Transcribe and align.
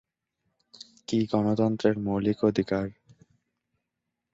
কি 1.07 1.19
গণতন্ত্রের 1.31 1.95
মৌলিক 1.99 2.39
অধিকার? 2.43 2.85